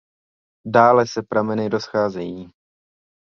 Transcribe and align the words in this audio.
Dále 0.65 1.07
se 1.07 1.21
prameny 1.23 1.69
rozcházejí. 1.69 2.51